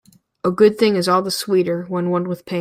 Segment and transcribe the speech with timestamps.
[0.43, 2.49] A good thing is all the sweeter when won with pain.